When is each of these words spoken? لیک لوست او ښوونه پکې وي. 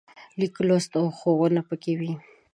لیک 0.39 0.55
لوست 0.67 0.91
او 0.99 1.05
ښوونه 1.17 1.61
پکې 1.69 1.93
وي. 1.99 2.11